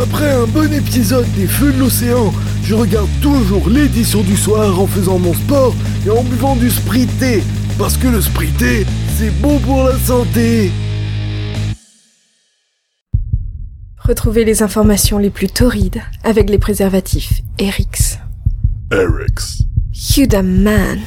Après 0.00 0.28
un 0.32 0.46
bon 0.46 0.72
épisode 0.72 1.30
des 1.36 1.46
Feux 1.46 1.72
de 1.72 1.78
l'Océan, 1.78 2.32
je 2.64 2.74
regarde 2.74 3.08
toujours 3.22 3.68
l'édition 3.68 4.22
du 4.22 4.36
soir 4.36 4.80
en 4.80 4.88
faisant 4.88 5.20
mon 5.20 5.32
sport 5.32 5.72
et 6.04 6.10
en 6.10 6.24
buvant 6.24 6.56
du 6.56 6.68
sprité. 6.68 7.44
Parce 7.78 7.96
que 7.96 8.08
le 8.08 8.20
sprité, 8.20 8.86
c'est 9.16 9.30
bon 9.40 9.58
pour 9.60 9.84
la 9.84 9.96
santé. 9.96 10.72
Retrouvez 13.98 14.44
les 14.44 14.64
informations 14.64 15.18
les 15.18 15.30
plus 15.30 15.46
torrides 15.46 16.02
avec 16.24 16.50
les 16.50 16.58
préservatifs 16.58 17.42
Erix. 17.58 18.18
Erix. 18.90 19.64
You 20.16 20.26
the 20.26 20.42
man. 20.42 20.98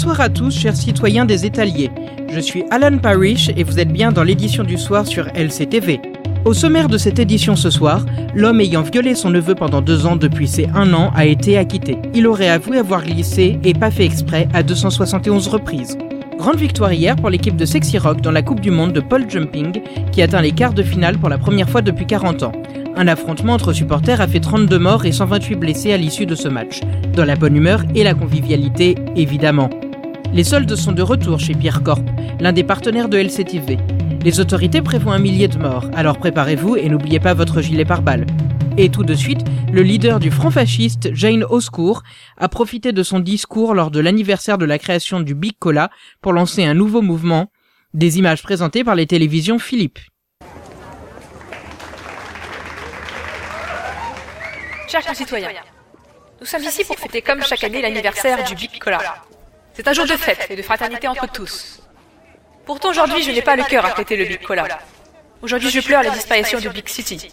Bonsoir 0.00 0.20
à 0.20 0.28
tous, 0.28 0.56
chers 0.56 0.76
citoyens 0.76 1.24
des 1.24 1.44
étaliers. 1.44 1.90
Je 2.32 2.38
suis 2.38 2.62
Alan 2.70 2.98
Parrish 2.98 3.50
et 3.56 3.64
vous 3.64 3.80
êtes 3.80 3.92
bien 3.92 4.12
dans 4.12 4.22
l'édition 4.22 4.62
du 4.62 4.78
soir 4.78 5.04
sur 5.04 5.26
LCTV. 5.34 6.00
Au 6.44 6.54
sommaire 6.54 6.86
de 6.86 6.96
cette 6.96 7.18
édition 7.18 7.56
ce 7.56 7.68
soir, 7.68 8.06
l'homme 8.32 8.60
ayant 8.60 8.82
violé 8.82 9.16
son 9.16 9.30
neveu 9.30 9.56
pendant 9.56 9.80
deux 9.80 10.06
ans 10.06 10.14
depuis 10.14 10.46
ses 10.46 10.68
un 10.72 10.94
an 10.94 11.10
a 11.16 11.26
été 11.26 11.58
acquitté. 11.58 11.98
Il 12.14 12.28
aurait 12.28 12.48
avoué 12.48 12.78
avoir 12.78 13.04
glissé 13.04 13.58
et 13.64 13.74
pas 13.74 13.90
fait 13.90 14.04
exprès 14.04 14.46
à 14.54 14.62
271 14.62 15.48
reprises. 15.48 15.98
Grande 16.38 16.58
victoire 16.58 16.92
hier 16.92 17.16
pour 17.16 17.30
l'équipe 17.30 17.56
de 17.56 17.64
Sexy 17.64 17.98
Rock 17.98 18.20
dans 18.20 18.30
la 18.30 18.42
Coupe 18.42 18.60
du 18.60 18.70
Monde 18.70 18.92
de 18.92 19.00
pole 19.00 19.28
jumping 19.28 19.82
qui 20.12 20.22
atteint 20.22 20.42
les 20.42 20.52
quarts 20.52 20.74
de 20.74 20.84
finale 20.84 21.18
pour 21.18 21.28
la 21.28 21.38
première 21.38 21.68
fois 21.68 21.82
depuis 21.82 22.06
40 22.06 22.44
ans. 22.44 22.52
Un 22.94 23.08
affrontement 23.08 23.54
entre 23.54 23.72
supporters 23.72 24.20
a 24.20 24.28
fait 24.28 24.38
32 24.38 24.78
morts 24.78 25.06
et 25.06 25.12
128 25.12 25.56
blessés 25.56 25.92
à 25.92 25.96
l'issue 25.96 26.26
de 26.26 26.36
ce 26.36 26.46
match. 26.46 26.82
Dans 27.14 27.24
la 27.24 27.34
bonne 27.34 27.56
humeur 27.56 27.82
et 27.96 28.04
la 28.04 28.14
convivialité, 28.14 28.94
évidemment. 29.16 29.68
Les 30.32 30.44
soldes 30.44 30.76
sont 30.76 30.92
de 30.92 31.02
retour 31.02 31.40
chez 31.40 31.54
Pierre 31.54 31.82
Corp, 31.82 32.04
l'un 32.38 32.52
des 32.52 32.62
partenaires 32.62 33.08
de 33.08 33.16
LCTV. 33.16 33.78
Les 34.22 34.40
autorités 34.40 34.82
prévoient 34.82 35.14
un 35.14 35.18
millier 35.18 35.48
de 35.48 35.58
morts, 35.58 35.90
alors 35.94 36.18
préparez-vous 36.18 36.76
et 36.76 36.88
n'oubliez 36.88 37.18
pas 37.18 37.34
votre 37.34 37.62
gilet 37.62 37.84
pare-balles. 37.84 38.26
Et 38.76 38.90
tout 38.90 39.04
de 39.04 39.14
suite, 39.14 39.40
le 39.72 39.82
leader 39.82 40.20
du 40.20 40.30
front 40.30 40.50
fasciste, 40.50 41.08
Jane 41.14 41.44
Oscourt, 41.44 42.02
a 42.36 42.48
profité 42.48 42.92
de 42.92 43.02
son 43.02 43.20
discours 43.20 43.74
lors 43.74 43.90
de 43.90 44.00
l'anniversaire 44.00 44.58
de 44.58 44.66
la 44.66 44.78
création 44.78 45.20
du 45.20 45.34
Big 45.34 45.58
Cola 45.58 45.90
pour 46.20 46.32
lancer 46.32 46.62
un 46.64 46.74
nouveau 46.74 47.00
mouvement, 47.02 47.50
des 47.94 48.18
images 48.18 48.42
présentées 48.42 48.84
par 48.84 48.94
les 48.94 49.06
télévisions 49.06 49.58
Philippe. 49.58 49.98
Chers 54.88 55.04
concitoyens, 55.04 55.48
nous 56.40 56.46
sommes 56.46 56.62
ici 56.62 56.84
pour 56.84 56.96
fêter 56.96 57.22
comme 57.22 57.42
chaque 57.42 57.64
année 57.64 57.82
l'anniversaire 57.82 58.44
du 58.44 58.54
Big 58.54 58.78
Cola. 58.78 59.00
C'est 59.78 59.86
un 59.86 59.92
jour 59.92 60.06
de 60.06 60.16
fête 60.16 60.48
et 60.50 60.56
de 60.56 60.62
fraternité 60.62 61.06
entre 61.06 61.30
tous. 61.30 61.80
Pourtant 62.66 62.88
aujourd'hui 62.88 63.22
je 63.22 63.30
n'ai 63.30 63.42
pas 63.42 63.54
le 63.54 63.62
cœur 63.62 63.84
à 63.84 63.94
fêter 63.94 64.16
le 64.16 64.24
Big 64.24 64.42
Cola. 64.42 64.66
Aujourd'hui 65.40 65.70
je 65.70 65.78
pleure 65.78 66.02
la 66.02 66.10
disparition 66.10 66.58
du 66.58 66.68
Big 66.70 66.88
City. 66.88 67.30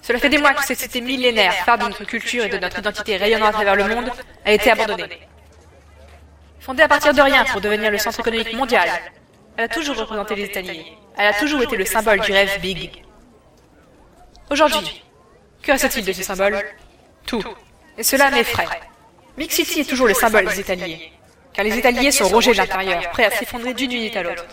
Cela 0.00 0.20
fait 0.20 0.28
des 0.28 0.38
mois 0.38 0.54
que 0.54 0.64
cette 0.64 0.78
cité 0.78 1.00
millénaire, 1.00 1.52
phare 1.64 1.78
de 1.78 1.86
notre 1.86 2.04
culture 2.04 2.44
et 2.44 2.48
de 2.48 2.56
notre 2.56 2.78
identité 2.78 3.16
rayonnant 3.16 3.46
à 3.46 3.52
travers 3.52 3.74
le 3.74 3.82
monde, 3.82 4.12
a 4.44 4.52
été 4.52 4.70
abandonnée. 4.70 5.26
Fondée 6.60 6.84
à 6.84 6.88
partir 6.88 7.14
de 7.14 7.20
rien 7.20 7.44
pour 7.46 7.60
devenir 7.60 7.90
le 7.90 7.98
centre 7.98 8.20
économique 8.20 8.54
mondial, 8.54 8.88
elle 9.56 9.64
a 9.64 9.68
toujours 9.68 9.96
représenté 9.96 10.36
les 10.36 10.44
Italiens. 10.44 10.84
Elle 11.18 11.26
a 11.26 11.32
toujours 11.32 11.62
été 11.62 11.76
le 11.76 11.84
symbole 11.84 12.20
du 12.20 12.30
rêve 12.30 12.60
big. 12.60 13.04
Aujourd'hui, 14.50 15.02
que 15.64 15.72
reste-t-il 15.72 16.06
de 16.06 16.12
ce 16.12 16.22
symbole? 16.22 16.62
Tout. 17.26 17.42
Et 17.98 18.04
cela 18.04 18.30
m'effraie. 18.30 18.68
Big 19.36 19.50
City 19.50 19.80
est 19.80 19.90
toujours 19.90 20.06
le 20.06 20.14
symbole 20.14 20.46
des 20.46 20.60
Italiens. 20.60 20.96
Car 21.52 21.64
les 21.64 21.76
Italiens 21.76 22.10
sont 22.10 22.28
rongés 22.28 22.52
de 22.52 22.58
l'intérieur, 22.58 23.10
prêts 23.10 23.24
à 23.24 23.30
s'effondrer 23.30 23.74
d'une 23.74 23.92
unité 23.92 24.18
à 24.18 24.22
l'autre. 24.22 24.44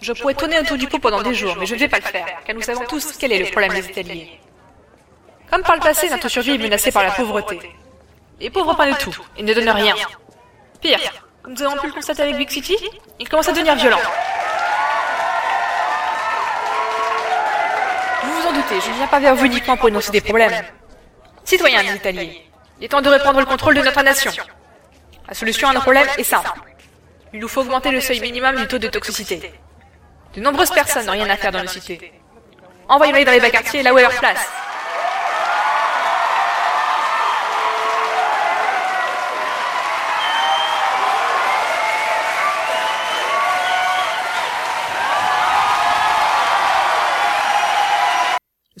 Je 0.00 0.12
pourrais 0.12 0.34
tourner 0.34 0.58
autour 0.58 0.76
du 0.76 0.86
pot 0.86 0.98
pendant 0.98 1.22
des 1.22 1.34
jours, 1.34 1.56
mais 1.58 1.66
je 1.66 1.74
ne 1.74 1.80
vais 1.80 1.88
pas 1.88 1.96
le 1.98 2.02
faire, 2.02 2.26
car 2.44 2.54
nous 2.54 2.62
savons 2.62 2.84
tous 2.84 3.16
quel 3.18 3.32
est 3.32 3.38
le 3.38 3.46
problème 3.46 3.72
des 3.72 3.88
Italiens. 3.88 4.26
Comme 5.50 5.62
par 5.62 5.76
le 5.76 5.80
passé, 5.80 6.10
notre 6.10 6.28
survie 6.28 6.54
est 6.54 6.58
menacée 6.58 6.92
par 6.92 7.02
la 7.02 7.10
pauvreté. 7.10 7.58
Les 8.40 8.50
pauvres 8.50 8.74
prennent 8.74 8.96
tout, 8.96 9.16
et 9.36 9.42
ne 9.42 9.54
donnent 9.54 9.70
rien. 9.70 9.94
Pire, 10.80 10.98
comme 11.42 11.54
nous 11.54 11.62
avons 11.62 11.76
pu 11.78 11.86
le 11.86 11.92
constater 11.92 12.22
avec 12.22 12.36
Big 12.36 12.50
City, 12.50 12.76
ils 13.18 13.28
commencent 13.28 13.48
à 13.48 13.52
devenir 13.52 13.74
violents. 13.76 13.98
Vous 18.22 18.32
vous 18.32 18.48
en 18.48 18.52
doutez, 18.52 18.80
je 18.80 18.90
ne 18.90 18.96
viens 18.96 19.06
pas 19.06 19.20
vers 19.20 19.34
vous 19.34 19.46
uniquement 19.46 19.76
pour 19.76 19.88
énoncer 19.88 20.12
des 20.12 20.20
problèmes. 20.20 20.64
Citoyens 21.44 21.82
des 21.82 21.94
Italiens, 21.94 22.30
il 22.78 22.84
est 22.84 22.88
temps 22.88 23.00
de 23.00 23.08
reprendre 23.08 23.40
le 23.40 23.46
contrôle 23.46 23.74
de 23.74 23.82
notre 23.82 24.02
nation. 24.02 24.32
La 25.28 25.34
solution 25.34 25.68
à 25.68 25.74
nos 25.74 25.80
problèmes 25.80 26.06
est 26.18 26.24
simple. 26.24 26.50
Il 27.32 27.40
nous 27.40 27.48
faut 27.48 27.62
augmenter 27.62 27.90
le 27.90 28.00
seuil 28.00 28.20
minimum 28.20 28.56
du 28.56 28.66
taux 28.66 28.78
de 28.78 28.88
toxicité. 28.88 29.52
De 30.34 30.40
nombreuses 30.40 30.70
personnes 30.70 31.06
n'ont 31.06 31.12
rien 31.12 31.28
à 31.30 31.36
faire 31.36 31.52
dans 31.52 31.62
nos 31.62 31.68
cités. 31.68 32.12
Envoyez-les 32.88 33.24
dans 33.24 33.32
les 33.32 33.40
bas 33.40 33.50
quartiers, 33.50 33.82
là 33.82 33.94
où 33.94 33.98
est 33.98 34.02
leur 34.02 34.14
place. 34.18 34.46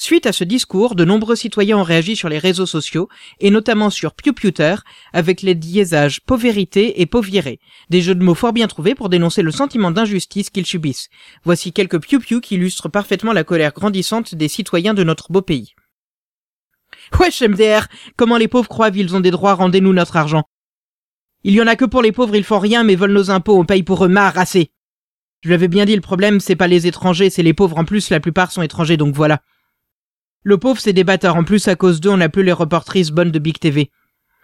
Suite 0.06 0.26
à 0.26 0.32
ce 0.32 0.44
discours, 0.44 0.96
de 0.96 1.06
nombreux 1.06 1.34
citoyens 1.34 1.78
ont 1.78 1.82
réagi 1.82 2.14
sur 2.14 2.28
les 2.28 2.36
réseaux 2.36 2.66
sociaux, 2.66 3.08
et 3.40 3.50
notamment 3.50 3.88
sur 3.88 4.12
PewPewter, 4.12 4.74
avec 5.14 5.40
les 5.40 5.54
diésages 5.54 6.20
pauvérité 6.20 7.00
et 7.00 7.06
pauviré, 7.06 7.58
des 7.88 8.02
jeux 8.02 8.14
de 8.14 8.22
mots 8.22 8.34
fort 8.34 8.52
bien 8.52 8.66
trouvés 8.66 8.94
pour 8.94 9.08
dénoncer 9.08 9.40
le 9.40 9.50
sentiment 9.50 9.90
d'injustice 9.90 10.50
qu'ils 10.50 10.66
subissent. 10.66 11.08
Voici 11.44 11.72
quelques 11.72 12.06
PewPew 12.06 12.42
qui 12.42 12.56
illustrent 12.56 12.90
parfaitement 12.90 13.32
la 13.32 13.44
colère 13.44 13.72
grandissante 13.72 14.34
des 14.34 14.48
citoyens 14.48 14.92
de 14.92 15.04
notre 15.04 15.32
beau 15.32 15.40
pays. 15.40 15.74
Wesh 17.18 17.40
MDR, 17.40 17.86
comment 18.14 18.36
les 18.36 18.46
pauvres 18.46 18.68
croient 18.68 18.90
qu'ils 18.90 19.16
ont 19.16 19.20
des 19.20 19.30
droits, 19.30 19.54
rendez-nous 19.54 19.94
notre 19.94 20.18
argent. 20.18 20.42
Il 21.44 21.54
y 21.54 21.62
en 21.62 21.66
a 21.66 21.76
que 21.76 21.86
pour 21.86 22.02
les 22.02 22.12
pauvres, 22.12 22.36
ils 22.36 22.44
font 22.44 22.58
rien 22.58 22.84
mais 22.84 22.94
volent 22.94 23.14
nos 23.14 23.30
impôts, 23.30 23.58
on 23.58 23.64
paye 23.64 23.82
pour 23.82 24.04
eux, 24.04 24.08
marre, 24.08 24.36
assez. 24.36 24.70
Je 25.40 25.48
l'avais 25.48 25.68
bien 25.68 25.86
dit, 25.86 25.94
le 25.94 26.02
problème 26.02 26.40
c'est 26.40 26.56
pas 26.56 26.68
les 26.68 26.86
étrangers, 26.86 27.30
c'est 27.30 27.42
les 27.42 27.54
pauvres 27.54 27.78
en 27.78 27.86
plus, 27.86 28.10
la 28.10 28.20
plupart 28.20 28.52
sont 28.52 28.60
étrangers 28.60 28.98
donc 28.98 29.14
voilà. 29.14 29.40
Le 30.44 30.58
pauvre, 30.58 30.78
c'est 30.78 30.92
des 30.92 31.04
bâtards. 31.04 31.36
En 31.36 31.44
plus, 31.44 31.68
à 31.68 31.74
cause 31.74 32.00
d'eux, 32.00 32.10
on 32.10 32.18
n'a 32.18 32.28
plus 32.28 32.44
les 32.44 32.52
reportrices 32.52 33.10
bonnes 33.10 33.30
de 33.30 33.38
Big 33.38 33.58
TV. 33.58 33.90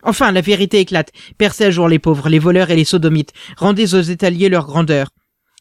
Enfin, 0.02 0.32
la 0.32 0.40
vérité 0.40 0.80
éclate. 0.80 1.12
Percez 1.36 1.66
à 1.66 1.70
jour 1.70 1.88
les 1.88 1.98
pauvres, 1.98 2.30
les 2.30 2.38
voleurs 2.38 2.70
et 2.70 2.76
les 2.76 2.84
sodomites. 2.84 3.34
Rendez 3.58 3.94
aux 3.94 4.00
étaliers 4.00 4.48
leur 4.48 4.66
grandeur. 4.66 5.10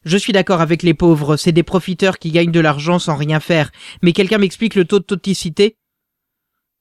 Je 0.05 0.15
suis 0.15 0.31
d'accord 0.31 0.61
avec 0.61 0.81
les 0.81 0.93
pauvres, 0.93 1.35
c'est 1.35 1.51
des 1.51 1.63
profiteurs 1.63 2.19
qui 2.19 2.31
gagnent 2.31 2.53
de 2.53 2.61
l'argent 2.61 2.99
sans 2.99 3.17
rien 3.17 3.41
faire. 3.41 3.69
Mais 4.01 4.13
quelqu'un 4.13 4.37
m'explique 4.37 4.75
le 4.75 4.85
taux 4.85 4.99
de 4.99 5.03
toxicité 5.03 5.75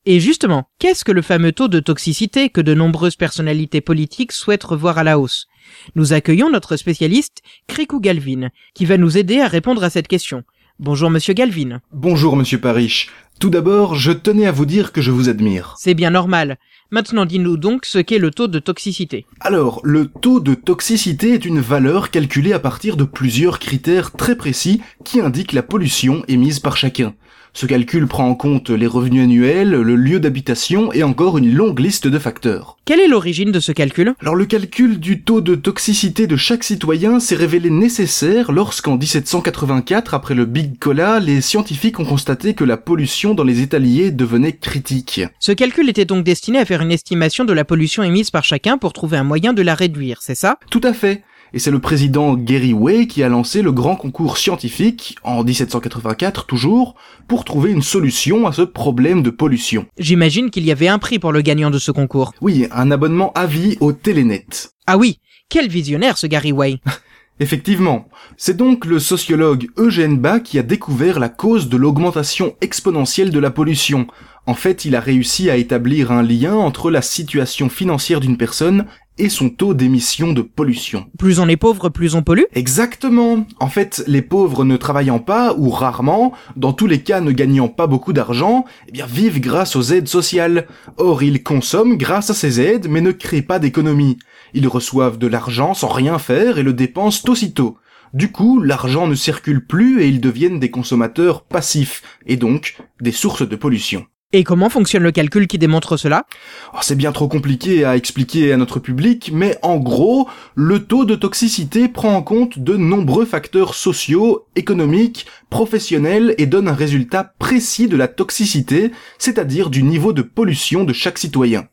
Et 0.06 0.20
justement, 0.20 0.68
qu'est-ce 0.78 1.04
que 1.04 1.10
le 1.10 1.22
fameux 1.22 1.50
taux 1.50 1.66
de 1.66 1.80
toxicité 1.80 2.48
que 2.48 2.60
de 2.60 2.74
nombreuses 2.74 3.16
personnalités 3.16 3.80
politiques 3.80 4.30
souhaitent 4.30 4.62
revoir 4.62 4.98
à 4.98 5.02
la 5.02 5.18
hausse? 5.18 5.48
Nous 5.97 6.12
accueillons 6.12 6.48
notre 6.48 6.76
spécialiste, 6.76 7.42
Krikou 7.66 7.98
Galvin, 7.98 8.50
qui 8.72 8.84
va 8.84 8.98
nous 8.98 9.18
aider 9.18 9.41
à 9.41 9.48
répondre 9.48 9.82
à 9.82 9.91
cette 9.91 10.06
question. 10.06 10.44
Bonjour 10.78 11.10
monsieur 11.10 11.34
Galvin. 11.34 11.80
Bonjour 11.92 12.36
monsieur 12.36 12.60
Parrish. 12.60 13.10
Tout 13.41 13.50
d'abord, 13.50 13.94
je 13.94 14.10
tenais 14.10 14.47
à 14.47 14.53
vous 14.53 14.66
dire 14.66 14.91
que 14.91 15.00
je 15.00 15.12
vous 15.12 15.28
admire. 15.28 15.76
C'est 15.78 15.94
bien 15.94 16.10
normal. 16.10 16.59
Maintenant, 16.91 17.25
dis-nous 17.25 17.56
donc 17.56 17.84
ce 17.84 17.99
qu'est 17.99 18.19
le 18.19 18.32
taux 18.32 18.49
de 18.49 18.59
toxicité. 18.59 19.26
Alors, 19.38 19.81
le 19.84 20.06
taux 20.09 20.41
de 20.41 20.54
toxicité 20.54 21.34
est 21.34 21.44
une 21.44 21.60
valeur 21.60 22.10
calculée 22.10 22.53
à 22.53 22.59
partir 22.59 22.97
de 22.97 23.04
plusieurs 23.04 23.60
critères 23.60 24.10
très 24.10 24.36
précis 24.36 24.80
qui 25.04 25.21
indiquent 25.21 25.53
la 25.53 25.62
pollution 25.62 26.24
émise 26.27 26.59
par 26.59 26.77
chacun. 26.77 27.15
Ce 27.59 27.66
calcul 27.66 28.07
prend 28.07 28.28
en 28.28 28.37
compte 28.37 28.71
les 28.71 28.87
revenus 28.87 29.25
annuels, 29.25 29.71
le 29.71 29.97
lieu 29.97 30.21
d'habitation 30.21 30.93
et 30.93 31.03
encore 31.03 31.39
une 31.39 31.53
longue 31.53 31.81
liste 31.81 32.07
de 32.07 32.16
facteurs. 32.16 32.77
Quelle 32.84 33.01
est 33.01 33.09
l'origine 33.09 33.51
de 33.51 33.59
ce 33.59 33.72
calcul? 33.72 34.15
Alors 34.21 34.37
le 34.37 34.47
calcul 34.47 35.01
du 35.01 35.22
taux 35.22 35.41
de 35.41 35.57
toxicité 35.57 36.28
de 36.28 36.37
chaque 36.37 36.63
citoyen 36.63 37.19
s'est 37.19 37.34
révélé 37.34 37.69
nécessaire 37.71 38.53
lorsqu'en 38.53 38.97
1784, 38.97 40.15
après 40.15 40.37
le 40.37 40.45
Big 40.45 40.78
Cola, 40.78 41.19
les 41.19 41.41
scientifiques 41.41 41.99
ont 41.99 42.05
constaté 42.05 42.55
que 42.55 42.63
la 42.63 42.77
pollution 42.77 43.34
dans 43.34 43.43
les 43.43 43.60
étaliers 43.60 44.13
devenait 44.13 44.53
critique. 44.53 45.22
Ce 45.41 45.51
calcul 45.51 45.89
était 45.89 46.05
donc 46.05 46.22
destiné 46.22 46.60
à 46.60 46.65
faire 46.65 46.83
une 46.83 46.93
estimation 46.93 47.45
de 47.45 47.53
la 47.53 47.65
pollution 47.65 48.05
émise 48.05 48.31
par 48.31 48.45
chacun 48.45 48.78
pour 48.78 48.93
trouver 48.93 49.16
un 49.16 49.25
moyen 49.25 49.53
de 49.53 49.63
la 49.63 49.75
réduire, 49.75 50.19
c'est 50.22 50.37
ça? 50.37 50.60
Tout 50.71 50.83
à 50.84 50.93
fait 50.93 51.25
et 51.53 51.59
c'est 51.59 51.71
le 51.71 51.78
président 51.78 52.34
Gary 52.34 52.72
Way 52.72 53.06
qui 53.06 53.22
a 53.22 53.28
lancé 53.28 53.62
le 53.62 53.72
grand 53.72 53.97
concours 53.97 54.39
scientifique, 54.39 55.16
en 55.22 55.42
1784 55.45 56.47
toujours, 56.47 56.95
pour 57.27 57.45
trouver 57.45 57.71
une 57.72 57.83
solution 57.83 58.47
à 58.47 58.53
ce 58.53 58.62
problème 58.62 59.22
de 59.22 59.30
pollution. 59.30 59.86
J'imagine 59.98 60.50
qu'il 60.50 60.65
y 60.65 60.72
avait 60.72 60.89
un 60.89 60.98
prix 60.98 61.18
pour 61.18 61.33
le 61.33 61.41
gagnant 61.41 61.71
de 61.71 61.78
ce 61.78 61.91
concours. 61.91 62.33
Oui, 62.41 62.66
un 62.71 62.91
abonnement 62.91 63.33
à 63.34 63.47
vie 63.47 63.77
au 63.80 63.92
Télénet. 63.92 64.47
Ah 64.86 64.98
oui, 64.98 65.18
quel 65.48 65.68
visionnaire 65.68 66.18
ce 66.18 66.27
Gary 66.27 66.53
Way 66.53 66.80
Effectivement. 67.41 68.09
C'est 68.36 68.56
donc 68.56 68.84
le 68.84 68.98
sociologue 68.98 69.68
Eugène 69.77 70.18
Bas 70.18 70.41
qui 70.41 70.59
a 70.59 70.65
découvert 70.65 71.21
la 71.21 71.28
cause 71.28 71.68
de 71.68 71.77
l'augmentation 71.77 72.56
exponentielle 72.60 73.30
de 73.30 73.39
la 73.39 73.53
pollution. 73.53 74.09
En 74.47 74.54
fait, 74.54 74.84
il 74.84 74.97
a 74.97 75.00
réussi 75.00 75.48
à 75.48 75.56
établir 75.56 76.10
un 76.10 76.22
lien 76.22 76.54
entre 76.54 76.91
la 76.91 77.00
situation 77.00 77.68
financière 77.68 78.18
d'une 78.18 78.36
personne 78.36 78.86
et 79.18 79.28
son 79.28 79.50
taux 79.50 79.74
d'émission 79.74 80.32
de 80.32 80.42
pollution. 80.42 81.06
Plus 81.18 81.41
on 81.41 81.48
est 81.48 81.56
pauvre, 81.56 81.88
plus 81.88 82.15
on 82.15 82.22
pollue 82.22 82.44
Exactement. 82.54 83.47
En 83.60 83.68
fait, 83.68 84.03
les 84.06 84.22
pauvres 84.22 84.65
ne 84.65 84.76
travaillant 84.76 85.18
pas, 85.18 85.54
ou 85.54 85.70
rarement, 85.70 86.32
dans 86.56 86.72
tous 86.72 86.86
les 86.86 87.03
cas 87.03 87.20
ne 87.20 87.32
gagnant 87.32 87.68
pas 87.68 87.86
beaucoup 87.86 88.12
d'argent, 88.12 88.65
eh 88.88 88.92
bien 88.92 89.06
vivent 89.06 89.41
grâce 89.41 89.76
aux 89.76 89.82
aides 89.82 90.09
sociales. 90.09 90.66
Or, 90.97 91.22
ils 91.22 91.42
consomment 91.42 91.97
grâce 91.97 92.30
à 92.30 92.34
ces 92.34 92.60
aides, 92.60 92.88
mais 92.88 93.00
ne 93.00 93.12
créent 93.12 93.42
pas 93.42 93.59
d'économie. 93.59 94.18
Ils 94.54 94.68
reçoivent 94.68 95.18
de 95.18 95.26
l'argent 95.26 95.74
sans 95.74 95.88
rien 95.88 96.18
faire 96.18 96.59
et 96.59 96.62
le 96.62 96.72
dépensent 96.72 97.28
aussitôt. 97.28 97.76
Du 98.14 98.32
coup, 98.32 98.60
l'argent 98.60 99.06
ne 99.06 99.14
circule 99.14 99.66
plus 99.66 100.03
et 100.03 100.09
ils 100.09 100.21
deviennent 100.21 100.60
des 100.60 100.71
consommateurs 100.71 101.42
passifs, 101.42 102.03
et 102.26 102.36
donc 102.36 102.76
des 103.00 103.12
sources 103.12 103.47
de 103.47 103.56
pollution. 103.56 104.06
Et 104.34 104.45
comment 104.45 104.69
fonctionne 104.69 105.04
le 105.04 105.10
calcul 105.10 105.47
qui 105.47 105.57
démontre 105.57 105.97
cela? 105.97 106.27
Oh, 106.75 106.80
C'est 106.83 106.97
bien 106.97 107.13
trop 107.13 107.28
compliqué 107.28 107.86
à 107.86 107.97
expliquer 107.97 108.53
à 108.53 108.59
notre 108.59 108.78
public, 108.78 109.30
mais 109.33 109.57
en 109.63 109.78
gros, 109.78 110.28
le 110.54 110.84
taux 110.84 111.07
de 111.07 111.15
toxicité 111.15 111.89
prend 111.89 112.15
en 112.15 112.21
compte 112.21 112.59
de 112.59 112.77
nombreux 112.77 113.25
facteurs 113.25 113.75
sociaux, 113.75 114.47
économiques, 114.54 115.25
professionnels 115.48 116.34
et 116.36 116.45
donne 116.45 116.69
un 116.69 116.75
résultat 116.75 117.33
précis 117.39 117.89
de 117.89 117.97
la 117.97 118.07
toxicité, 118.07 118.91
c'est-à-dire 119.16 119.71
du 119.71 119.83
niveau 119.83 120.13
de 120.13 120.21
pollution 120.21 120.84
de 120.84 120.92
chaque 120.92 121.16
citoyen. 121.16 121.66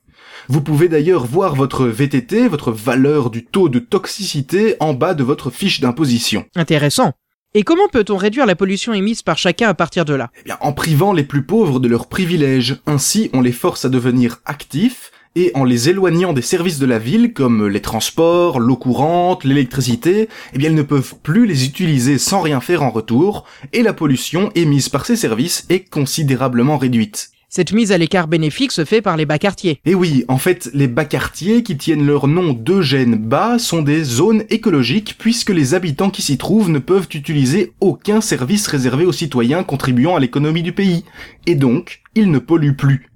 Vous 0.48 0.62
pouvez 0.62 0.88
d'ailleurs 0.88 1.26
voir 1.26 1.56
votre 1.56 1.86
VTT, 1.86 2.48
votre 2.48 2.72
valeur 2.72 3.32
du 3.32 3.44
taux 3.44 3.68
de 3.68 3.80
toxicité, 3.80 4.78
en 4.80 4.94
bas 4.94 5.14
de 5.14 5.26
votre 5.26 5.50
fiche 5.50 5.82
d'imposition. 5.82 6.46
Intéressant. 6.56 7.12
Et 7.58 7.64
comment 7.64 7.88
peut-on 7.88 8.18
réduire 8.18 8.46
la 8.46 8.58
pollution 8.58 8.94
émise 8.94 9.22
par 9.22 9.38
chacun 9.38 9.70
à 9.70 9.74
partir 9.74 10.04
de 10.04 10.14
là? 10.14 10.30
Eh 10.42 10.44
bien, 10.44 10.58
en 10.60 10.74
privant 10.74 11.14
les 11.14 11.24
plus 11.24 11.42
pauvres 11.42 11.80
de 11.80 11.88
leurs 11.88 12.08
privilèges. 12.08 12.82
Ainsi, 12.86 13.30
on 13.32 13.40
les 13.40 13.54
force 13.54 13.86
à 13.86 13.90
devenir 13.90 14.42
actifs, 14.44 15.14
et 15.36 15.52
en 15.56 15.64
les 15.64 15.88
éloignant 15.88 16.34
des 16.34 16.42
services 16.42 16.80
de 16.80 16.86
la 16.86 17.00
ville 17.00 17.32
comme 17.32 17.68
les 17.68 17.82
transports, 17.82 18.60
l'eau 18.60 18.76
courante, 18.76 19.46
l'électricité, 19.46 20.28
eh 20.54 20.58
bien 20.58 20.70
elles 20.70 20.76
ne 20.76 20.82
peuvent 20.82 21.16
plus 21.24 21.46
les 21.46 21.66
utiliser 21.66 22.18
sans 22.18 22.42
rien 22.42 22.60
faire 22.60 22.84
en 22.84 22.90
retour, 22.90 23.46
et 23.72 23.84
la 23.84 23.94
pollution 23.94 24.52
émise 24.56 24.90
par 24.90 25.06
ces 25.06 25.16
services 25.16 25.66
est 25.70 25.90
considérablement 25.90 26.78
réduite. 26.78 27.32
Cette 27.50 27.74
mise 27.74 27.92
à 27.92 27.98
l'écart 27.98 28.28
bénéfique 28.28 28.72
se 28.72 28.86
fait 28.86 29.02
par 29.02 29.18
les 29.18 29.26
bas 29.26 29.40
quartiers. 29.40 29.80
Et 29.86 29.96
oui, 29.96 30.26
en 30.28 30.38
fait, 30.38 30.70
les 30.74 30.88
bas 30.88 31.06
quartiers 31.06 31.64
qui 31.64 31.78
tiennent 31.78 32.06
leur 32.06 32.28
nom 32.28 32.54
d'Eugène 32.54 33.16
Bas 33.16 33.60
sont 33.60 33.82
des 33.82 34.04
zones 34.04 34.44
écologiques 34.50 35.16
puisque 35.18 35.52
les 35.52 35.74
habitants 35.74 36.10
qui 36.10 36.22
s'y 36.22 36.38
trouvent 36.38 36.70
ne 36.70 36.80
peuvent 36.80 37.08
utiliser 37.14 37.74
aucun 37.80 38.22
service 38.22 38.68
réservé 38.68 39.06
aux 39.06 39.12
citoyens 39.12 39.64
contribuant 39.64 40.16
à 40.16 40.20
l'économie 40.20 40.64
du 40.64 40.72
pays. 40.72 41.06
Et 41.46 41.56
donc, 41.56 42.02
ils 42.16 42.32
ne 42.32 42.40
polluent 42.40 42.76
plus. 42.76 43.10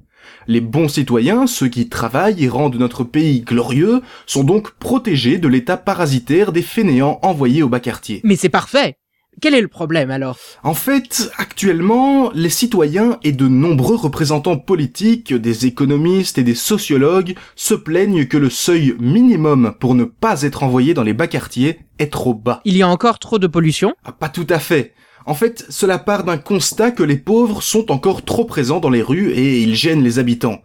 Les 0.47 0.61
bons 0.61 0.87
citoyens, 0.87 1.45
ceux 1.45 1.67
qui 1.67 1.89
travaillent 1.89 2.43
et 2.43 2.49
rendent 2.49 2.79
notre 2.79 3.03
pays 3.03 3.41
glorieux, 3.41 4.01
sont 4.25 4.43
donc 4.43 4.71
protégés 4.71 5.37
de 5.37 5.47
l'état 5.47 5.77
parasitaire 5.77 6.51
des 6.51 6.63
fainéants 6.63 7.19
envoyés 7.21 7.61
au 7.61 7.69
bas 7.69 7.79
quartier. 7.79 8.21
Mais 8.23 8.35
c'est 8.35 8.49
parfait 8.49 8.95
quel 9.41 9.53
est 9.55 9.61
le 9.61 9.67
problème 9.67 10.11
alors? 10.11 10.37
En 10.63 10.73
fait, 10.73 11.31
actuellement, 11.37 12.31
les 12.33 12.49
citoyens 12.49 13.17
et 13.23 13.31
de 13.31 13.47
nombreux 13.47 13.95
représentants 13.95 14.57
politiques, 14.57 15.33
des 15.33 15.65
économistes 15.65 16.37
et 16.37 16.43
des 16.43 16.55
sociologues 16.55 17.35
se 17.55 17.73
plaignent 17.73 18.25
que 18.25 18.37
le 18.37 18.49
seuil 18.49 18.95
minimum 18.99 19.73
pour 19.79 19.95
ne 19.95 20.03
pas 20.03 20.41
être 20.43 20.63
envoyé 20.63 20.93
dans 20.93 21.03
les 21.03 21.13
bas 21.13 21.27
quartiers 21.27 21.79
est 21.99 22.11
trop 22.11 22.33
bas. 22.33 22.61
Il 22.65 22.77
y 22.77 22.81
a 22.81 22.87
encore 22.87 23.19
trop 23.19 23.39
de 23.39 23.47
pollution? 23.47 23.93
Ah, 24.03 24.11
Pas 24.11 24.29
tout 24.29 24.47
à 24.49 24.59
fait. 24.59 24.93
En 25.25 25.33
fait, 25.33 25.65
cela 25.69 25.99
part 25.99 26.23
d'un 26.23 26.37
constat 26.37 26.91
que 26.91 27.03
les 27.03 27.17
pauvres 27.17 27.61
sont 27.61 27.91
encore 27.91 28.23
trop 28.23 28.45
présents 28.45 28.79
dans 28.79 28.89
les 28.89 29.01
rues 29.01 29.31
et 29.31 29.61
ils 29.61 29.75
gênent 29.75 30.03
les 30.03 30.17
habitants. 30.17 30.61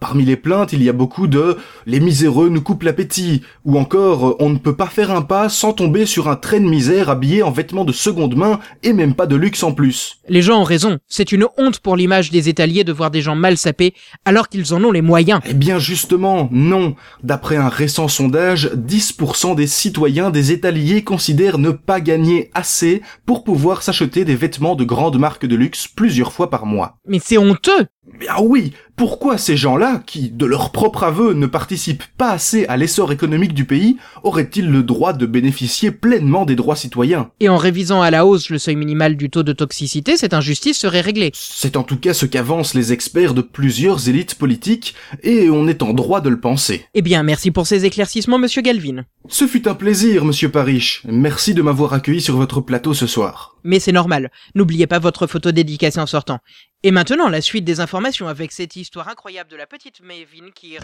Parmi 0.00 0.24
les 0.24 0.36
plaintes, 0.36 0.72
il 0.72 0.82
y 0.82 0.88
a 0.88 0.92
beaucoup 0.92 1.26
de 1.26 1.56
les 1.86 2.00
miséreux 2.00 2.48
nous 2.48 2.62
coupent 2.62 2.82
l'appétit, 2.82 3.42
ou 3.64 3.78
encore 3.78 4.36
on 4.40 4.50
ne 4.50 4.58
peut 4.58 4.76
pas 4.76 4.86
faire 4.86 5.10
un 5.10 5.22
pas 5.22 5.48
sans 5.48 5.72
tomber 5.72 6.06
sur 6.06 6.28
un 6.28 6.36
train 6.36 6.60
de 6.60 6.68
misère 6.68 7.10
habillé 7.10 7.42
en 7.42 7.50
vêtements 7.50 7.84
de 7.84 7.92
seconde 7.92 8.36
main 8.36 8.60
et 8.82 8.92
même 8.92 9.14
pas 9.14 9.26
de 9.26 9.36
luxe 9.36 9.62
en 9.62 9.72
plus. 9.72 10.18
Les 10.28 10.42
gens 10.42 10.60
ont 10.60 10.64
raison, 10.64 10.98
c'est 11.08 11.32
une 11.32 11.46
honte 11.56 11.80
pour 11.80 11.96
l'image 11.96 12.30
des 12.30 12.48
étaliers 12.48 12.84
de 12.84 12.92
voir 12.92 13.10
des 13.10 13.22
gens 13.22 13.34
mal 13.34 13.56
sapés 13.56 13.94
alors 14.24 14.48
qu'ils 14.48 14.74
en 14.74 14.82
ont 14.84 14.92
les 14.92 15.02
moyens. 15.02 15.40
Eh 15.48 15.54
bien 15.54 15.78
justement, 15.78 16.48
non. 16.52 16.94
D'après 17.22 17.56
un 17.56 17.68
récent 17.68 18.08
sondage, 18.08 18.70
10% 18.74 19.54
des 19.54 19.66
citoyens 19.66 20.30
des 20.30 20.52
étaliers 20.52 21.04
considèrent 21.04 21.58
ne 21.58 21.70
pas 21.70 22.00
gagner 22.00 22.50
assez 22.54 23.02
pour 23.26 23.44
pouvoir 23.44 23.82
s'acheter 23.82 24.24
des 24.24 24.36
vêtements 24.36 24.74
de 24.74 24.84
grandes 24.84 25.18
marques 25.18 25.46
de 25.46 25.56
luxe 25.56 25.88
plusieurs 25.88 26.32
fois 26.32 26.50
par 26.50 26.66
mois. 26.66 26.96
Mais 27.06 27.20
c'est 27.22 27.38
honteux 27.38 27.86
ah 28.28 28.42
oui, 28.42 28.72
pourquoi 28.96 29.38
ces 29.38 29.56
gens-là, 29.56 30.02
qui, 30.04 30.30
de 30.30 30.46
leur 30.46 30.72
propre 30.72 31.04
aveu, 31.04 31.34
ne 31.34 31.46
participent 31.46 32.04
pas 32.18 32.30
assez 32.30 32.66
à 32.66 32.76
l'essor 32.76 33.12
économique 33.12 33.54
du 33.54 33.64
pays, 33.64 33.96
auraient-ils 34.22 34.68
le 34.68 34.82
droit 34.82 35.12
de 35.12 35.26
bénéficier 35.26 35.90
pleinement 35.90 36.44
des 36.44 36.56
droits 36.56 36.76
citoyens? 36.76 37.30
Et 37.40 37.48
en 37.48 37.56
révisant 37.56 38.02
à 38.02 38.10
la 38.10 38.26
hausse 38.26 38.50
le 38.50 38.58
seuil 38.58 38.76
minimal 38.76 39.16
du 39.16 39.30
taux 39.30 39.42
de 39.42 39.52
toxicité, 39.52 40.16
cette 40.16 40.34
injustice 40.34 40.78
serait 40.78 41.00
réglée. 41.00 41.30
C'est 41.34 41.76
en 41.76 41.84
tout 41.84 41.96
cas 41.96 42.14
ce 42.14 42.26
qu'avancent 42.26 42.74
les 42.74 42.92
experts 42.92 43.34
de 43.34 43.42
plusieurs 43.42 44.08
élites 44.08 44.34
politiques, 44.34 44.94
et 45.22 45.48
on 45.48 45.68
est 45.68 45.82
en 45.82 45.92
droit 45.92 46.20
de 46.20 46.28
le 46.28 46.40
penser. 46.40 46.86
Eh 46.94 47.02
bien, 47.02 47.22
merci 47.22 47.50
pour 47.50 47.66
ces 47.66 47.84
éclaircissements, 47.84 48.38
monsieur 48.38 48.62
Galvin. 48.62 49.04
Ce 49.28 49.46
fut 49.46 49.68
un 49.68 49.74
plaisir, 49.74 50.24
monsieur 50.24 50.48
Parish. 50.48 51.02
Merci 51.06 51.54
de 51.54 51.62
m'avoir 51.62 51.92
accueilli 51.92 52.20
sur 52.20 52.36
votre 52.36 52.60
plateau 52.60 52.94
ce 52.94 53.06
soir. 53.06 53.51
Mais 53.64 53.80
c'est 53.80 53.92
normal. 53.92 54.30
N'oubliez 54.54 54.86
pas 54.86 54.98
votre 54.98 55.26
photo 55.26 55.52
dédicacée 55.52 56.00
en 56.00 56.06
sortant. 56.06 56.40
Et 56.82 56.90
maintenant, 56.90 57.28
la 57.28 57.40
suite 57.40 57.64
des 57.64 57.80
informations 57.80 58.28
avec 58.28 58.52
cette 58.52 58.76
histoire 58.76 59.08
incroyable 59.08 59.50
de 59.50 59.56
la 59.56 59.66
petite 59.66 60.00
Maven 60.02 60.52
qui... 60.54 60.78